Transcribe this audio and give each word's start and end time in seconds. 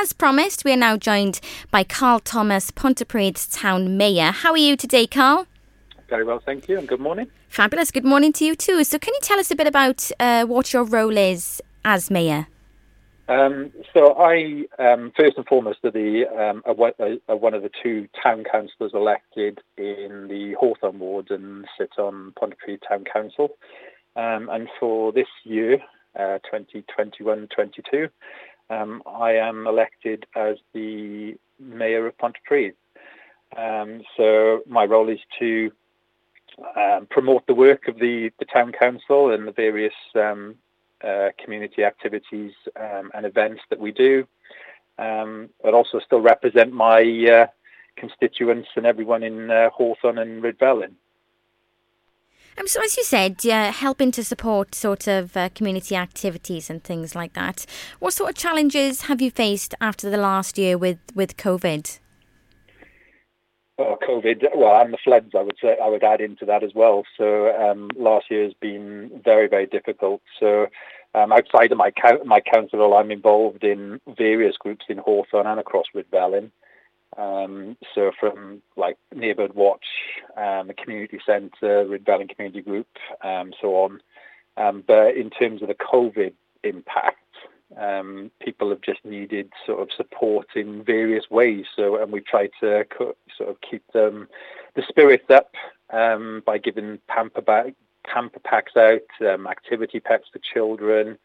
as 0.00 0.14
promised, 0.14 0.64
we 0.64 0.72
are 0.72 0.78
now 0.78 0.96
joined 0.96 1.40
by 1.70 1.84
Carl 1.84 2.20
Thomas, 2.20 2.70
Pontypridd 2.70 3.52
Town 3.52 3.98
Mayor. 3.98 4.30
How 4.30 4.52
are 4.52 4.56
you 4.56 4.74
today, 4.74 5.06
Carl? 5.06 5.46
Very 6.08 6.24
well, 6.24 6.40
thank 6.42 6.70
you, 6.70 6.78
and 6.78 6.88
good 6.88 7.00
morning. 7.00 7.26
Fabulous. 7.48 7.90
Good 7.90 8.06
morning 8.06 8.32
to 8.34 8.44
you 8.46 8.56
too. 8.56 8.82
So, 8.82 8.98
can 8.98 9.12
you 9.12 9.20
tell 9.20 9.38
us 9.38 9.50
a 9.50 9.56
bit 9.56 9.66
about 9.66 10.10
uh, 10.18 10.46
what 10.46 10.72
your 10.72 10.84
role 10.84 11.18
is 11.18 11.60
as 11.84 12.10
mayor? 12.10 12.48
Um, 13.28 13.72
so, 13.92 14.14
I 14.18 14.64
um, 14.78 15.12
first 15.14 15.36
and 15.36 15.46
foremost 15.46 15.80
are 15.84 15.90
the 15.90 16.24
um, 16.28 16.62
are 16.64 17.36
one 17.36 17.52
of 17.52 17.62
the 17.62 17.70
two 17.82 18.08
town 18.22 18.44
councillors 18.50 18.92
elected 18.94 19.60
in 19.76 20.28
the 20.28 20.54
Hawthorn 20.58 20.98
ward 20.98 21.30
and 21.30 21.66
sit 21.76 21.90
on 21.98 22.32
Pontypridd 22.40 22.80
Town 22.88 23.04
Council. 23.04 23.50
Um, 24.16 24.48
and 24.48 24.66
for 24.80 25.12
this 25.12 25.28
year, 25.44 25.78
uh, 26.18 26.38
2021-22, 26.52 28.08
um, 28.70 29.02
I 29.06 29.32
am 29.32 29.66
elected 29.66 30.26
as 30.34 30.56
the 30.72 31.36
mayor 31.58 32.06
of 32.06 32.16
Pontypridd. 32.18 32.74
Um, 33.56 34.02
so 34.16 34.62
my 34.66 34.84
role 34.84 35.08
is 35.08 35.18
to 35.40 35.72
um, 36.76 37.06
promote 37.10 37.46
the 37.46 37.54
work 37.54 37.88
of 37.88 37.98
the, 37.98 38.30
the 38.38 38.44
town 38.44 38.72
council 38.72 39.32
and 39.32 39.46
the 39.46 39.52
various 39.52 39.94
um, 40.14 40.56
uh, 41.02 41.30
community 41.42 41.84
activities 41.84 42.52
um, 42.78 43.10
and 43.14 43.26
events 43.26 43.62
that 43.70 43.80
we 43.80 43.90
do, 43.90 44.26
um, 44.98 45.48
but 45.62 45.74
also 45.74 45.98
still 45.98 46.20
represent 46.20 46.72
my 46.72 47.02
uh, 47.30 47.46
constituents 47.96 48.68
and 48.76 48.86
everyone 48.86 49.22
in 49.22 49.50
uh, 49.50 49.70
Hawthorn 49.70 50.18
and 50.18 50.42
Rydfelyn. 50.42 50.92
Um, 52.58 52.66
so, 52.66 52.82
as 52.82 52.96
you 52.96 53.04
said, 53.04 53.44
uh, 53.46 53.72
helping 53.72 54.10
to 54.12 54.24
support 54.24 54.74
sort 54.74 55.06
of 55.06 55.36
uh, 55.36 55.48
community 55.54 55.96
activities 55.96 56.68
and 56.68 56.82
things 56.82 57.14
like 57.14 57.32
that. 57.34 57.64
What 58.00 58.12
sort 58.12 58.30
of 58.30 58.36
challenges 58.36 59.02
have 59.02 59.20
you 59.20 59.30
faced 59.30 59.74
after 59.80 60.10
the 60.10 60.16
last 60.16 60.58
year 60.58 60.76
with, 60.76 60.98
with 61.14 61.36
COVID? 61.36 61.98
Oh, 63.78 63.96
COVID, 64.06 64.44
well, 64.54 64.78
and 64.78 64.92
the 64.92 64.98
floods, 65.02 65.30
I 65.34 65.40
would 65.42 65.56
say, 65.62 65.78
I 65.82 65.88
would 65.88 66.04
add 66.04 66.20
into 66.20 66.44
that 66.44 66.62
as 66.62 66.72
well. 66.74 67.04
So 67.16 67.56
um, 67.56 67.88
last 67.96 68.30
year 68.30 68.44
has 68.44 68.52
been 68.60 69.22
very, 69.24 69.48
very 69.48 69.66
difficult. 69.66 70.20
So 70.38 70.66
um, 71.14 71.32
outside 71.32 71.72
of 71.72 71.78
my 71.78 71.90
my 72.24 72.40
council 72.40 72.94
I'm 72.94 73.10
involved 73.10 73.64
in 73.64 74.00
various 74.16 74.56
groups 74.56 74.84
in 74.88 74.98
Hawthorn 74.98 75.46
and 75.46 75.58
across 75.58 75.86
Rydfelyn. 75.94 76.50
Um, 77.16 77.76
so 77.94 78.12
from 78.18 78.62
like 78.76 78.96
Neighbourhood 79.14 79.54
Watch, 79.54 79.84
um, 80.36 80.68
the 80.68 80.74
Community 80.74 81.18
Centre, 81.24 81.84
Rydfelyn 81.84 82.34
Community 82.34 82.62
Group, 82.62 82.88
um, 83.22 83.52
so 83.60 83.74
on. 83.76 84.00
Um, 84.56 84.84
but 84.86 85.16
in 85.16 85.30
terms 85.30 85.62
of 85.62 85.68
the 85.68 85.74
COVID 85.74 86.32
impact, 86.62 87.16
um, 87.78 88.30
people 88.40 88.70
have 88.70 88.80
just 88.80 89.04
needed 89.04 89.52
sort 89.66 89.80
of 89.80 89.88
support 89.96 90.48
in 90.54 90.82
various 90.82 91.30
ways. 91.30 91.66
So, 91.74 92.00
and 92.00 92.12
we've 92.12 92.26
tried 92.26 92.50
to 92.60 92.84
co- 92.96 93.16
sort 93.36 93.50
of 93.50 93.56
keep 93.60 93.82
them 93.92 94.28
the 94.74 94.82
spirits 94.88 95.30
up 95.30 95.54
um, 95.90 96.42
by 96.44 96.58
giving 96.58 96.98
pamper 97.08 97.40
back, 97.40 97.74
pamper 98.04 98.40
packs 98.40 98.76
out, 98.76 99.00
activity 99.20 100.00
packs 100.00 100.28
for 100.32 100.40
children, 100.40 101.18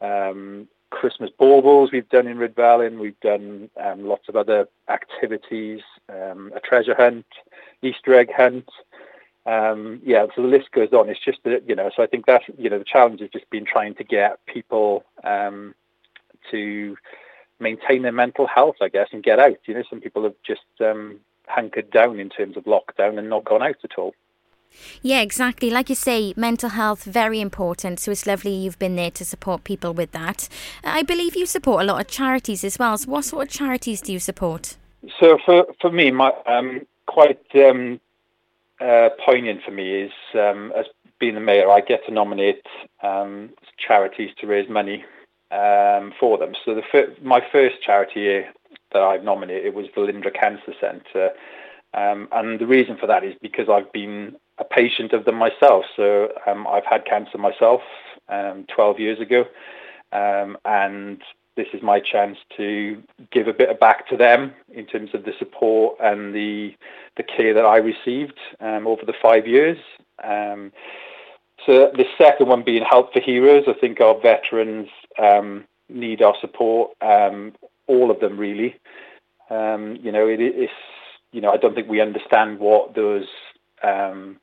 um, 0.00 0.68
Christmas 0.90 1.30
baubles 1.38 1.90
we've 1.92 2.08
done 2.08 2.26
in 2.26 2.38
Rydfelyn. 2.38 2.98
We've 2.98 3.20
done 3.20 3.70
um, 3.82 4.06
lots 4.06 4.28
of 4.28 4.36
other 4.36 4.68
activities, 4.88 5.80
um, 6.08 6.52
a 6.54 6.60
treasure 6.60 6.94
hunt, 6.96 7.26
Easter 7.82 8.14
egg 8.14 8.32
hunt. 8.34 8.68
Um, 9.46 10.00
yeah, 10.04 10.26
so 10.34 10.42
the 10.42 10.48
list 10.48 10.72
goes 10.72 10.92
on. 10.92 11.08
It's 11.08 11.24
just 11.24 11.38
that, 11.44 11.68
you 11.68 11.76
know, 11.76 11.90
so 11.94 12.02
I 12.02 12.06
think 12.06 12.26
that's, 12.26 12.44
you 12.58 12.68
know, 12.68 12.78
the 12.78 12.84
challenge 12.84 13.20
has 13.20 13.30
just 13.30 13.48
been 13.50 13.64
trying 13.64 13.94
to 13.96 14.04
get 14.04 14.44
people 14.46 15.04
um, 15.22 15.74
to 16.50 16.96
maintain 17.60 18.02
their 18.02 18.12
mental 18.12 18.46
health, 18.46 18.76
I 18.82 18.88
guess, 18.88 19.08
and 19.12 19.22
get 19.22 19.38
out. 19.38 19.58
You 19.66 19.74
know, 19.74 19.84
some 19.88 20.00
people 20.00 20.24
have 20.24 20.34
just 20.44 20.62
um, 20.80 21.20
hunkered 21.46 21.90
down 21.90 22.18
in 22.18 22.28
terms 22.28 22.56
of 22.56 22.64
lockdown 22.64 23.18
and 23.18 23.30
not 23.30 23.44
gone 23.44 23.62
out 23.62 23.76
at 23.84 23.98
all. 23.98 24.14
Yeah, 25.02 25.20
exactly. 25.20 25.70
Like 25.70 25.88
you 25.88 25.94
say, 25.94 26.34
mental 26.36 26.70
health 26.70 27.04
very 27.04 27.40
important. 27.40 28.00
So 28.00 28.10
it's 28.10 28.26
lovely 28.26 28.52
you've 28.54 28.78
been 28.78 28.96
there 28.96 29.10
to 29.12 29.24
support 29.24 29.64
people 29.64 29.92
with 29.92 30.12
that. 30.12 30.48
I 30.84 31.02
believe 31.02 31.36
you 31.36 31.46
support 31.46 31.82
a 31.82 31.86
lot 31.86 32.00
of 32.00 32.08
charities 32.08 32.64
as 32.64 32.78
well. 32.78 32.98
So 32.98 33.10
what 33.10 33.24
sort 33.24 33.46
of 33.46 33.52
charities 33.52 34.00
do 34.00 34.12
you 34.12 34.18
support? 34.18 34.76
So 35.20 35.38
for 35.44 35.66
for 35.80 35.90
me, 35.90 36.10
my 36.10 36.32
um, 36.46 36.86
quite 37.06 37.40
um, 37.54 38.00
uh, 38.80 39.10
poignant 39.24 39.62
for 39.64 39.70
me 39.70 40.02
is 40.02 40.12
um, 40.34 40.72
as 40.76 40.86
being 41.18 41.34
the 41.34 41.40
mayor, 41.40 41.70
I 41.70 41.80
get 41.80 42.04
to 42.06 42.12
nominate 42.12 42.66
um, 43.02 43.50
charities 43.78 44.30
to 44.40 44.46
raise 44.46 44.68
money 44.68 45.04
um, 45.50 46.12
for 46.18 46.38
them. 46.38 46.54
So 46.64 46.74
the 46.74 46.82
fir- 46.90 47.14
my 47.22 47.40
first 47.52 47.76
charity 47.82 48.42
that 48.92 49.02
I've 49.02 49.24
nominated 49.24 49.74
was 49.74 49.86
the 49.94 50.00
Velindre 50.00 50.34
Cancer 50.34 50.74
Centre. 50.80 51.30
Um, 51.94 52.28
and 52.32 52.58
the 52.60 52.66
reason 52.66 52.96
for 52.98 53.06
that 53.06 53.24
is 53.24 53.34
because 53.40 53.68
I've 53.70 53.90
been 53.92 54.36
a 54.58 54.64
patient 54.64 55.12
of 55.12 55.24
them 55.24 55.36
myself. 55.36 55.84
So 55.96 56.28
um, 56.46 56.66
I've 56.66 56.86
had 56.86 57.04
cancer 57.04 57.38
myself 57.38 57.82
um, 58.28 58.64
12 58.74 59.00
years 59.00 59.20
ago. 59.20 59.44
Um, 60.12 60.56
and 60.64 61.20
this 61.56 61.66
is 61.72 61.82
my 61.82 62.00
chance 62.00 62.38
to 62.56 63.02
give 63.32 63.48
a 63.48 63.52
bit 63.52 63.70
of 63.70 63.80
back 63.80 64.08
to 64.08 64.16
them 64.16 64.52
in 64.72 64.86
terms 64.86 65.10
of 65.14 65.24
the 65.24 65.32
support 65.38 65.96
and 66.00 66.34
the 66.34 66.74
the 67.16 67.22
care 67.22 67.54
that 67.54 67.64
I 67.64 67.78
received 67.78 68.38
um, 68.60 68.86
over 68.86 69.06
the 69.06 69.14
five 69.22 69.46
years. 69.46 69.78
Um, 70.22 70.70
so 71.64 71.90
the 71.94 72.04
second 72.18 72.48
one 72.48 72.62
being 72.62 72.84
Help 72.84 73.12
for 73.12 73.20
Heroes. 73.20 73.64
I 73.66 73.72
think 73.72 74.00
our 74.00 74.20
veterans 74.20 74.88
um, 75.18 75.64
need 75.88 76.20
our 76.20 76.34
support. 76.40 76.92
All 77.00 78.10
of 78.10 78.20
them 78.20 78.36
really. 78.36 78.76
You 79.50 80.12
know, 80.12 80.28
it 80.28 80.40
is. 80.40 80.70
You 81.32 81.40
know, 81.40 81.50
I 81.50 81.56
don't 81.56 81.74
think 81.74 81.88
we 81.88 82.00
understand 82.00 82.58
what 82.58 82.94
those 82.94 83.26
um, 83.82 84.38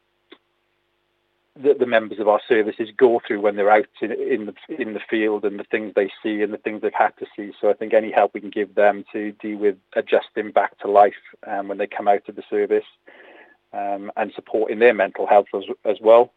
the, 1.55 1.75
the, 1.79 1.85
members 1.85 2.19
of 2.19 2.27
our 2.27 2.41
services 2.47 2.89
go 2.97 3.21
through 3.25 3.41
when 3.41 3.55
they're 3.55 3.71
out 3.71 3.85
in, 4.01 4.11
in, 4.11 4.45
the 4.47 4.81
in 4.81 4.93
the 4.93 4.99
field 5.07 5.45
and 5.45 5.59
the 5.59 5.63
things 5.65 5.93
they 5.95 6.09
see 6.23 6.41
and 6.41 6.51
the 6.51 6.57
things 6.57 6.81
they've 6.81 6.91
had 6.93 7.15
to 7.17 7.25
see. 7.35 7.51
So 7.61 7.69
I 7.69 7.73
think 7.73 7.93
any 7.93 8.11
help 8.11 8.33
we 8.33 8.41
can 8.41 8.49
give 8.49 8.75
them 8.75 9.05
to 9.13 9.31
deal 9.33 9.57
with 9.57 9.77
adjusting 9.95 10.51
back 10.51 10.77
to 10.79 10.89
life 10.89 11.13
um, 11.45 11.67
when 11.67 11.77
they 11.77 11.87
come 11.87 12.07
out 12.07 12.27
of 12.27 12.35
the 12.35 12.43
service 12.49 12.85
um, 13.71 14.11
and 14.15 14.31
supporting 14.33 14.79
their 14.79 14.93
mental 14.93 15.27
health 15.27 15.47
as, 15.55 15.63
as 15.85 15.97
well. 16.01 16.33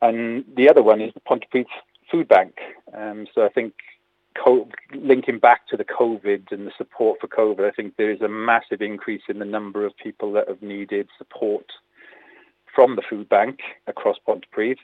And 0.00 0.44
the 0.56 0.68
other 0.68 0.82
one 0.82 1.00
is 1.00 1.12
the 1.14 1.20
Pontypridd 1.20 1.66
Food 2.10 2.28
Bank. 2.28 2.56
Um, 2.94 3.26
so 3.34 3.44
I 3.44 3.48
think 3.48 3.74
co- 4.36 4.68
linking 4.94 5.38
back 5.38 5.66
to 5.68 5.76
the 5.76 5.84
COVID 5.84 6.52
and 6.52 6.66
the 6.66 6.72
support 6.76 7.20
for 7.20 7.28
COVID, 7.28 7.66
I 7.66 7.70
think 7.70 7.96
there 7.96 8.10
is 8.10 8.20
a 8.20 8.28
massive 8.28 8.82
increase 8.82 9.22
in 9.28 9.38
the 9.38 9.44
number 9.44 9.84
of 9.84 9.96
people 9.96 10.32
that 10.32 10.48
have 10.48 10.62
needed 10.62 11.08
support 11.18 11.66
from 12.76 12.94
the 12.94 13.02
food 13.02 13.28
bank 13.28 13.60
across 13.88 14.18
Pontypridd. 14.28 14.76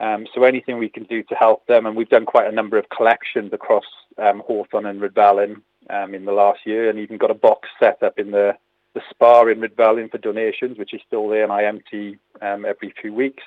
Um, 0.00 0.26
so 0.34 0.42
anything 0.42 0.78
we 0.78 0.88
can 0.88 1.04
do 1.04 1.22
to 1.22 1.34
help 1.34 1.66
them, 1.66 1.86
and 1.86 1.94
we've 1.94 2.08
done 2.08 2.26
quite 2.26 2.48
a 2.48 2.52
number 2.52 2.76
of 2.76 2.88
collections 2.88 3.52
across 3.52 3.84
um, 4.18 4.40
Hawthorn 4.40 4.86
and 4.86 5.00
Rydfelyn 5.00 5.62
um, 5.88 6.14
in 6.14 6.24
the 6.24 6.32
last 6.32 6.60
year, 6.66 6.90
and 6.90 6.98
even 6.98 7.18
got 7.18 7.30
a 7.30 7.34
box 7.34 7.68
set 7.78 8.02
up 8.02 8.18
in 8.18 8.32
the, 8.32 8.56
the 8.94 9.02
spa 9.08 9.46
in 9.46 9.60
Rydfelyn 9.60 10.10
for 10.10 10.18
donations, 10.18 10.76
which 10.76 10.92
is 10.92 11.00
still 11.06 11.28
there, 11.28 11.44
and 11.44 11.52
I 11.52 11.64
empty 11.64 12.18
um, 12.42 12.64
every 12.64 12.92
few 13.00 13.14
weeks. 13.14 13.44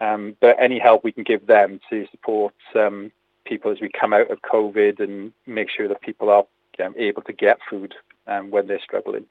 Um, 0.00 0.36
but 0.40 0.56
any 0.58 0.78
help 0.78 1.04
we 1.04 1.12
can 1.12 1.24
give 1.24 1.46
them 1.46 1.80
to 1.88 2.06
support 2.10 2.54
um, 2.74 3.12
people 3.44 3.70
as 3.70 3.80
we 3.80 3.88
come 3.88 4.12
out 4.12 4.30
of 4.30 4.42
COVID 4.42 4.98
and 5.00 5.32
make 5.46 5.68
sure 5.70 5.88
that 5.88 6.00
people 6.00 6.28
are 6.28 6.44
um, 6.84 6.94
able 6.98 7.22
to 7.22 7.32
get 7.32 7.58
food 7.70 7.94
when 8.50 8.66
they're 8.66 8.80
struggling. 8.80 9.24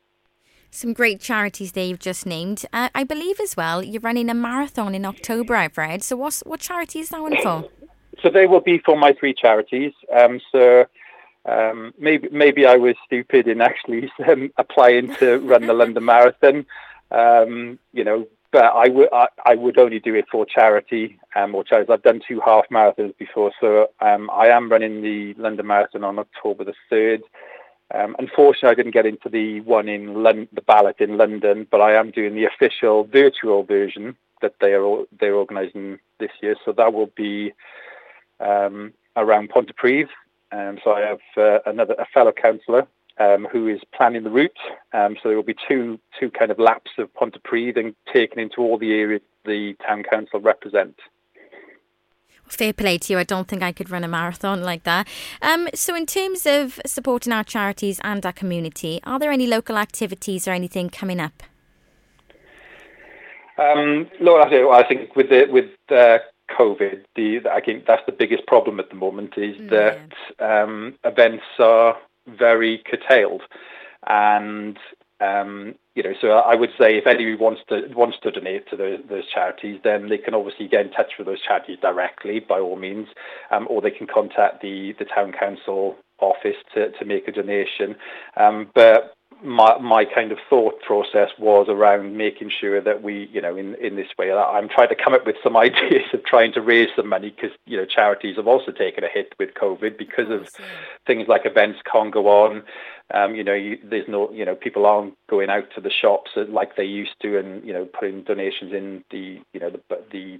Some 0.75 0.91
great 0.91 1.21
charities 1.21 1.71
there 1.71 1.85
you've 1.85 1.99
just 1.99 2.25
named. 2.25 2.65
Uh, 2.73 2.89
I 2.93 3.05
believe 3.05 3.39
as 3.39 3.55
well 3.55 3.81
you're 3.81 4.01
running 4.01 4.29
a 4.29 4.33
marathon 4.33 4.93
in 4.93 5.05
October, 5.05 5.55
I've 5.55 5.77
read. 5.77 6.03
So 6.03 6.17
what's, 6.17 6.41
what 6.41 6.59
charity 6.59 6.99
is 6.99 7.09
that 7.09 7.21
one 7.21 7.41
for? 7.41 7.69
So 8.23 8.29
they 8.29 8.47
will 8.47 8.61
be 8.61 8.79
for 8.79 8.97
my 8.97 9.11
three 9.11 9.33
charities. 9.33 9.91
Um, 10.17 10.39
so 10.49 10.85
um, 11.45 11.93
maybe 11.99 12.29
maybe 12.31 12.65
I 12.65 12.77
was 12.77 12.95
stupid 13.05 13.45
in 13.45 13.59
actually 13.59 14.09
um, 14.27 14.53
applying 14.57 15.13
to 15.15 15.37
run 15.39 15.67
the 15.67 15.73
London 15.73 16.05
Marathon. 16.13 16.65
Um, 17.11 17.77
you 17.91 18.05
know, 18.05 18.25
but 18.53 18.63
I 18.63 18.87
would 18.87 19.09
I, 19.11 19.27
I, 19.45 19.55
would 19.55 19.77
only 19.77 19.99
do 19.99 20.15
it 20.15 20.25
for 20.31 20.45
charity 20.45 21.19
um, 21.35 21.53
or 21.53 21.65
charities. 21.65 21.89
I've 21.91 22.03
done 22.03 22.21
two 22.25 22.39
half 22.39 22.69
marathons 22.71 23.15
before, 23.17 23.51
so 23.59 23.89
um, 23.99 24.29
I 24.31 24.47
am 24.47 24.71
running 24.71 25.01
the 25.01 25.33
London 25.33 25.67
Marathon 25.67 26.05
on 26.05 26.17
October 26.17 26.63
the 26.63 26.73
third. 26.89 27.21
Um, 27.93 28.15
unfortunately, 28.17 28.69
I 28.69 28.75
didn't 28.75 28.93
get 28.93 29.05
into 29.05 29.29
the 29.29 29.61
one 29.61 29.87
in 29.87 30.23
London, 30.23 30.47
the 30.53 30.61
ballot 30.61 30.97
in 30.99 31.17
London, 31.17 31.67
but 31.69 31.81
I 31.81 31.93
am 31.93 32.11
doing 32.11 32.33
the 32.33 32.45
official 32.45 33.03
virtual 33.03 33.63
version 33.63 34.15
that 34.41 34.55
they 34.59 34.73
are 34.73 35.03
they're 35.19 35.35
organising 35.35 35.99
this 36.19 36.31
year. 36.41 36.55
So 36.65 36.71
that 36.73 36.93
will 36.93 37.11
be 37.15 37.53
um, 38.39 38.93
around 39.15 39.49
Pontypridd. 39.49 40.07
Um, 40.51 40.79
so 40.83 40.91
I 40.93 41.01
have 41.01 41.19
uh, 41.37 41.59
another 41.65 41.95
a 41.99 42.05
fellow 42.05 42.31
councillor 42.31 42.87
um, 43.19 43.47
who 43.51 43.67
is 43.67 43.81
planning 43.95 44.23
the 44.23 44.29
route. 44.29 44.57
Um, 44.93 45.15
so 45.21 45.29
there 45.29 45.35
will 45.35 45.43
be 45.43 45.55
two 45.67 45.99
two 46.19 46.31
kind 46.31 46.51
of 46.51 46.59
laps 46.59 46.91
of 46.97 47.13
Pontypridd 47.13 47.77
and 47.77 47.95
taken 48.11 48.39
into 48.39 48.61
all 48.61 48.77
the 48.77 48.93
areas 48.93 49.21
the 49.45 49.75
town 49.85 50.03
council 50.03 50.39
represent. 50.39 50.99
Fair 52.47 52.73
play 52.73 52.97
to 52.99 53.13
you. 53.13 53.19
I 53.19 53.23
don't 53.23 53.47
think 53.47 53.63
I 53.63 53.71
could 53.71 53.89
run 53.89 54.03
a 54.03 54.07
marathon 54.07 54.61
like 54.61 54.83
that. 54.83 55.07
Um, 55.41 55.67
so, 55.73 55.95
in 55.95 56.05
terms 56.05 56.45
of 56.45 56.79
supporting 56.85 57.33
our 57.33 57.43
charities 57.43 57.99
and 58.03 58.25
our 58.25 58.33
community, 58.33 58.99
are 59.03 59.19
there 59.19 59.31
any 59.31 59.47
local 59.47 59.77
activities 59.77 60.47
or 60.47 60.51
anything 60.51 60.89
coming 60.89 61.19
up? 61.19 61.43
Um, 63.57 64.09
Lord, 64.19 64.53
I 64.53 64.83
think 64.83 65.15
with 65.15 65.29
the, 65.29 65.47
with 65.49 65.69
uh, 65.89 66.19
COVID, 66.57 67.03
the 67.15 67.41
I 67.49 67.61
think 67.61 67.85
that's 67.85 68.05
the 68.05 68.11
biggest 68.11 68.45
problem 68.47 68.79
at 68.79 68.89
the 68.89 68.95
moment 68.95 69.33
is 69.37 69.55
mm, 69.55 69.69
that 69.69 70.11
um, 70.39 70.95
events 71.03 71.43
are 71.59 71.97
very 72.27 72.83
curtailed, 72.85 73.43
and 74.07 74.77
um, 75.19 75.75
you 75.95 76.03
know, 76.03 76.13
so 76.19 76.27
I 76.31 76.55
would 76.55 76.71
say 76.77 76.97
if 76.97 77.07
anyone 77.07 77.39
wants 77.39 77.61
to 77.69 77.87
wants 77.95 78.17
to 78.23 78.31
donate 78.31 78.69
to 78.69 78.75
those, 78.75 78.99
those 79.09 79.27
charities, 79.33 79.79
then 79.83 80.09
they 80.09 80.17
can 80.17 80.33
obviously 80.33 80.67
get 80.67 80.85
in 80.85 80.91
touch 80.91 81.13
with 81.17 81.27
those 81.27 81.41
charities 81.41 81.79
directly, 81.81 82.39
by 82.41 82.59
all 82.59 82.75
means, 82.75 83.07
um, 83.49 83.65
or 83.69 83.81
they 83.81 83.91
can 83.91 84.05
contact 84.05 84.61
the 84.61 84.93
the 84.99 85.05
town 85.05 85.31
council 85.31 85.95
office 86.19 86.57
to, 86.73 86.91
to 86.91 87.05
make 87.05 87.27
a 87.27 87.31
donation. 87.31 87.95
Um, 88.37 88.69
but 88.75 89.14
my 89.43 89.77
my 89.79 90.05
kind 90.05 90.31
of 90.31 90.37
thought 90.49 90.81
process 90.81 91.29
was 91.37 91.67
around 91.69 92.17
making 92.17 92.49
sure 92.49 92.81
that 92.81 93.03
we, 93.03 93.29
you 93.31 93.41
know, 93.41 93.55
in 93.55 93.75
in 93.75 93.95
this 93.95 94.07
way, 94.17 94.31
I'm 94.31 94.69
trying 94.69 94.89
to 94.89 94.95
come 94.95 95.13
up 95.13 95.25
with 95.25 95.35
some 95.43 95.57
ideas 95.67 96.03
of 96.13 96.23
trying 96.25 96.53
to 96.53 96.61
raise 96.61 96.89
some 96.95 97.07
money 97.07 97.29
because 97.29 97.55
you 97.65 97.77
know 97.77 97.85
charities 97.85 98.37
have 98.37 98.47
also 98.47 98.71
taken 98.71 99.03
a 99.03 99.09
hit 99.09 99.33
with 99.39 99.53
COVID 99.53 99.97
because 99.97 100.29
of 100.29 100.49
things 101.05 101.27
like 101.27 101.45
events 101.45 101.79
can't 101.91 102.13
go 102.13 102.27
on. 102.27 102.63
Um, 103.13 103.35
you 103.35 103.43
know, 103.43 103.53
you, 103.53 103.77
there's 103.83 104.07
no, 104.07 104.31
you 104.31 104.45
know, 104.45 104.55
people 104.55 104.87
aren't 104.87 105.13
going 105.27 105.51
out 105.51 105.65
to 105.75 105.81
the 105.81 105.91
shops 105.91 106.31
like 106.35 106.75
they 106.75 106.85
used 106.85 107.15
to, 107.21 107.37
and 107.37 107.63
you 107.65 107.71
know, 107.71 107.85
putting 107.85 108.23
donations 108.23 108.73
in 108.73 109.03
the, 109.11 109.39
you 109.53 109.59
know, 109.59 109.69
the 109.69 109.81
the 110.11 110.39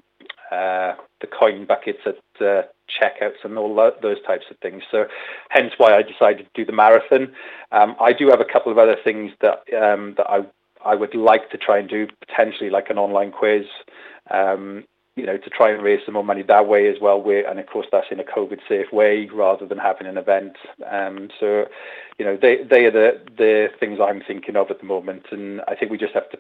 uh, 0.51 0.93
the 1.21 1.27
coin 1.27 1.65
buckets 1.65 1.99
at 2.05 2.17
uh, 2.45 2.63
checkouts 2.89 3.43
and 3.43 3.57
all 3.57 3.75
that, 3.75 4.01
those 4.01 4.21
types 4.25 4.45
of 4.51 4.57
things. 4.59 4.83
So, 4.91 5.05
hence 5.49 5.73
why 5.77 5.95
I 5.95 6.01
decided 6.01 6.45
to 6.45 6.51
do 6.53 6.65
the 6.65 6.75
marathon. 6.75 7.33
Um, 7.71 7.95
I 7.99 8.13
do 8.13 8.27
have 8.29 8.41
a 8.41 8.45
couple 8.45 8.71
of 8.71 8.77
other 8.77 8.97
things 9.03 9.31
that 9.41 9.63
um, 9.73 10.13
that 10.17 10.29
I 10.29 10.45
I 10.83 10.95
would 10.95 11.15
like 11.15 11.49
to 11.49 11.57
try 11.57 11.79
and 11.79 11.89
do 11.89 12.07
potentially, 12.27 12.69
like 12.69 12.89
an 12.89 12.97
online 12.97 13.31
quiz. 13.31 13.65
Um, 14.29 14.85
you 15.15 15.25
know, 15.25 15.37
to 15.37 15.49
try 15.49 15.71
and 15.71 15.81
raise 15.81 16.01
some 16.03 16.15
more 16.15 16.25
money 16.25 16.43
that 16.43 16.67
way 16.67 16.89
as 16.89 16.97
well. 17.01 17.21
Where, 17.21 17.49
and 17.49 17.57
of 17.57 17.67
course, 17.67 17.87
that's 17.89 18.07
in 18.11 18.19
a 18.19 18.23
COVID-safe 18.23 18.91
way 18.91 19.29
rather 19.33 19.65
than 19.65 19.77
having 19.77 20.07
an 20.07 20.17
event. 20.17 20.57
Um, 20.85 21.29
so, 21.39 21.67
you 22.17 22.25
know, 22.25 22.37
they 22.39 22.63
they 22.69 22.85
are 22.85 22.91
the 22.91 23.21
the 23.37 23.67
things 23.79 23.99
I'm 24.01 24.21
thinking 24.21 24.57
of 24.57 24.69
at 24.69 24.79
the 24.79 24.85
moment, 24.85 25.27
and 25.31 25.61
I 25.69 25.75
think 25.75 25.89
we 25.89 25.97
just 25.97 26.13
have 26.13 26.29
to 26.31 26.37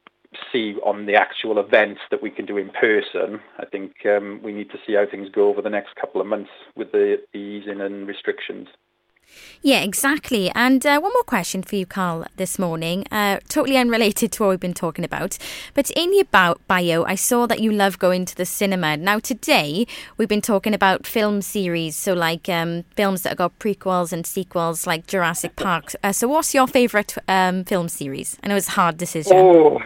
see 0.51 0.75
on 0.83 1.05
the 1.05 1.15
actual 1.15 1.59
events 1.59 2.01
that 2.11 2.21
we 2.21 2.29
can 2.29 2.45
do 2.45 2.57
in 2.57 2.69
person. 2.69 3.39
I 3.57 3.65
think 3.65 3.93
um, 4.05 4.39
we 4.43 4.53
need 4.53 4.69
to 4.71 4.77
see 4.85 4.93
how 4.93 5.05
things 5.09 5.29
go 5.29 5.49
over 5.49 5.61
the 5.61 5.69
next 5.69 5.95
couple 5.95 6.21
of 6.21 6.27
months 6.27 6.51
with 6.75 6.91
the, 6.91 7.17
the 7.33 7.39
easing 7.39 7.81
and 7.81 8.07
restrictions. 8.07 8.67
Yeah, 9.61 9.81
exactly. 9.81 10.51
And 10.53 10.85
uh, 10.85 10.99
one 10.99 11.11
more 11.13 11.23
question 11.23 11.63
for 11.63 11.75
you, 11.75 11.85
Carl, 11.85 12.25
this 12.35 12.59
morning. 12.59 13.05
Uh, 13.11 13.39
totally 13.47 13.77
unrelated 13.77 14.31
to 14.33 14.43
what 14.43 14.49
we've 14.49 14.59
been 14.59 14.73
talking 14.73 15.03
about. 15.03 15.37
But 15.73 15.89
in 15.91 16.13
your 16.15 16.25
bio, 16.25 17.03
I 17.05 17.15
saw 17.15 17.47
that 17.47 17.61
you 17.61 17.71
love 17.71 17.97
going 17.97 18.25
to 18.25 18.35
the 18.35 18.45
cinema. 18.45 18.97
Now, 18.97 19.19
today, 19.19 19.87
we've 20.17 20.29
been 20.29 20.41
talking 20.41 20.73
about 20.73 21.07
film 21.07 21.41
series, 21.41 21.95
so 21.95 22.13
like 22.13 22.47
um, 22.47 22.83
films 22.95 23.23
that 23.23 23.29
have 23.29 23.37
got 23.37 23.59
prequels 23.59 24.13
and 24.13 24.25
sequels, 24.25 24.85
like 24.85 25.07
Jurassic 25.07 25.55
Park. 25.55 25.93
Uh, 26.03 26.11
so, 26.11 26.27
what's 26.27 26.53
your 26.53 26.67
favourite 26.67 27.15
um, 27.27 27.63
film 27.63 27.89
series? 27.89 28.37
I 28.43 28.47
know 28.47 28.55
it's 28.55 28.67
a 28.67 28.71
hard 28.71 28.97
decision. 28.97 29.33
Oh, 29.35 29.81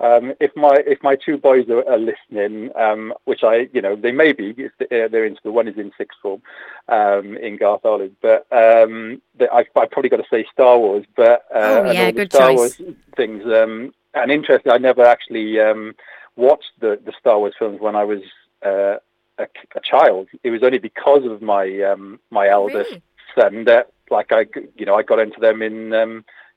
um, 0.00 0.34
if 0.40 0.50
my 0.56 0.82
if 0.86 1.02
my 1.02 1.16
two 1.16 1.36
boys 1.36 1.68
are, 1.68 1.88
are 1.88 1.98
listening, 1.98 2.70
um, 2.76 3.12
which 3.24 3.42
I 3.42 3.68
you 3.72 3.80
know 3.80 3.96
they 3.96 4.12
may 4.12 4.32
be, 4.32 4.68
they're 4.90 5.24
in 5.24 5.36
school. 5.36 5.52
One 5.52 5.68
is 5.68 5.76
in 5.76 5.92
sixth 5.96 6.18
form 6.20 6.42
um, 6.88 7.36
in 7.36 7.56
Garth 7.56 7.82
Olwg, 7.82 8.12
but 8.20 8.46
um, 8.52 9.20
I, 9.40 9.64
I 9.76 9.86
probably 9.86 10.08
got 10.08 10.18
to 10.18 10.26
say 10.30 10.46
Star 10.52 10.78
Wars. 10.78 11.04
But 11.16 11.44
uh, 11.54 11.82
oh 11.84 11.90
yeah, 11.90 12.10
good 12.10 12.32
Star 12.32 12.48
choice. 12.50 12.78
Wars 12.78 12.94
things. 13.16 13.44
Um, 13.46 13.94
and 14.14 14.30
interesting, 14.30 14.72
I 14.72 14.78
never 14.78 15.04
actually 15.04 15.60
um, 15.60 15.94
watched 16.36 16.72
the 16.80 16.98
the 17.04 17.12
Star 17.18 17.38
Wars 17.38 17.54
films 17.58 17.80
when 17.80 17.96
I 17.96 18.04
was 18.04 18.20
uh, 18.64 18.96
a, 19.38 19.46
a, 19.74 19.80
child. 19.82 20.28
It 20.42 20.50
was 20.50 20.62
only 20.62 20.78
because 20.78 21.24
of 21.24 21.42
my 21.42 21.80
um, 21.82 22.20
my 22.30 22.48
eldest 22.48 22.90
really? 22.90 23.02
son 23.34 23.64
that 23.64 23.90
like 24.10 24.32
I 24.32 24.46
you 24.76 24.86
know 24.86 24.94
I 24.94 25.02
got 25.02 25.18
into 25.18 25.40
them 25.40 25.62
in. 25.62 25.92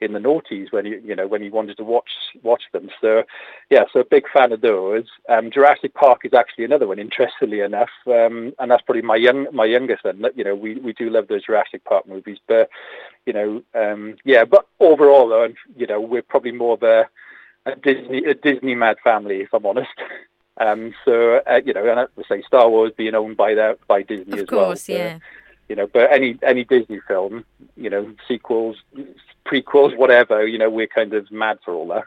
In 0.01 0.13
the 0.13 0.19
noughties 0.19 0.71
when 0.71 0.85
he 0.85 0.97
you 1.03 1.15
know 1.15 1.27
when 1.27 1.41
he 1.41 1.49
wanted 1.49 1.77
to 1.77 1.83
watch 1.83 2.09
watch 2.43 2.63
them. 2.73 2.89
So 2.99 3.23
yeah, 3.69 3.85
so 3.91 4.01
a 4.01 4.05
big 4.05 4.25
fan 4.31 4.51
of 4.51 4.61
those. 4.61 5.05
Um, 5.29 5.51
Jurassic 5.51 5.93
Park 5.93 6.21
is 6.25 6.33
actually 6.33 6.65
another 6.65 6.87
one, 6.87 6.99
interestingly 6.99 7.61
enough, 7.61 7.89
um, 8.07 8.53
and 8.59 8.69
that's 8.69 8.83
probably 8.83 9.01
my 9.01 9.15
young 9.15 9.47
my 9.53 9.65
younger 9.65 9.97
son. 10.03 10.25
You 10.35 10.43
know, 10.43 10.55
we 10.55 10.75
we 10.75 10.93
do 10.93 11.09
love 11.09 11.27
those 11.27 11.45
Jurassic 11.45 11.83
Park 11.85 12.07
movies, 12.07 12.39
but 12.47 12.69
you 13.25 13.33
know, 13.33 13.63
um, 13.73 14.17
yeah, 14.25 14.43
but 14.43 14.67
overall 14.79 15.29
though, 15.29 15.53
you 15.75 15.87
know, 15.87 16.01
we're 16.01 16.21
probably 16.21 16.51
more 16.51 16.73
of 16.73 16.83
a, 16.83 17.07
a 17.65 17.75
Disney 17.75 18.23
a 18.25 18.33
Disney 18.33 18.75
mad 18.75 18.97
family, 19.03 19.41
if 19.41 19.53
I'm 19.53 19.65
honest. 19.65 19.89
Um, 20.57 20.93
so 21.03 21.41
uh, 21.49 21.61
you 21.65 21.73
know, 21.73 21.87
and 21.89 21.99
I 21.99 22.05
would 22.15 22.25
say 22.27 22.41
Star 22.43 22.69
Wars 22.69 22.91
being 22.95 23.15
owned 23.15 23.37
by 23.37 23.53
the 23.53 23.77
by 23.87 24.01
Disney 24.01 24.33
of 24.33 24.39
as 24.39 24.45
course, 24.45 24.49
well. 24.49 24.61
Of 24.61 24.67
course, 24.67 24.89
yeah. 24.89 25.19
You 25.67 25.75
know, 25.75 25.87
but 25.87 26.11
any 26.11 26.37
any 26.43 26.63
Disney 26.63 26.99
film, 27.07 27.43
you 27.75 27.89
know, 27.89 28.13
sequels, 28.27 28.77
prequels, 29.45 29.97
whatever, 29.97 30.45
you 30.45 30.57
know, 30.57 30.69
we're 30.69 30.87
kind 30.87 31.13
of 31.13 31.31
mad 31.31 31.57
for 31.65 31.73
all 31.73 31.87
that. 31.87 32.03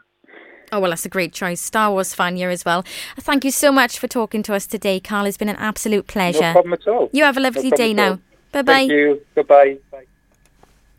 Oh, 0.71 0.79
well, 0.79 0.91
that's 0.91 1.05
a 1.05 1.09
great 1.09 1.33
choice. 1.33 1.59
Star 1.61 1.91
Wars 1.91 2.13
fan 2.13 2.35
here 2.35 2.49
as 2.49 2.63
well. 2.63 2.83
Thank 3.17 3.43
you 3.43 3.51
so 3.51 3.71
much 3.71 3.97
for 3.97 4.07
talking 4.07 4.43
to 4.43 4.53
us 4.53 4.67
today, 4.67 4.99
Carl. 4.99 5.25
It's 5.25 5.37
been 5.37 5.49
an 5.49 5.55
absolute 5.55 6.07
pleasure. 6.07 6.41
No 6.41 6.53
problem 6.53 6.73
at 6.73 6.87
all. 6.87 7.09
You 7.11 7.23
have 7.23 7.37
a 7.37 7.39
lovely 7.39 7.69
no 7.69 7.77
day 7.77 7.93
now. 7.93 8.19
Bye 8.51 8.61
bye. 8.61 8.73
Thank 8.73 8.91
you. 8.91 9.21
Goodbye. 9.35 9.77
Bye. 9.91 10.05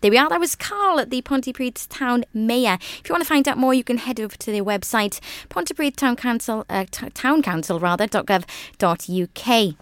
There 0.01 0.11
we 0.11 0.17
are. 0.17 0.29
That 0.31 0.41
was 0.41 0.57
Carl 0.57 0.99
at 0.99 1.11
the 1.11 1.21
Pontypridd 1.21 1.87
Town 1.89 2.25
Mayor. 2.33 2.79
If 2.81 3.09
you 3.09 3.13
want 3.13 3.23
to 3.23 3.29
find 3.29 3.47
out 3.47 3.59
more, 3.59 3.75
you 3.75 3.85
can 3.85 3.99
head 3.99 4.19
over 4.19 4.35
to 4.35 4.51
their 4.51 4.65
website, 4.65 5.21
Pontypridd 5.51 5.95
Town 5.95 6.17
Council, 6.17 6.65
uh, 6.71 6.87
t- 6.91 7.11
Town 7.11 7.43
Council 7.43 7.79
rather, 7.79 8.07
.gov.uk. 8.07 9.75